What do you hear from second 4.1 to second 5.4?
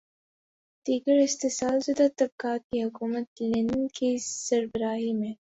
سربراہی میں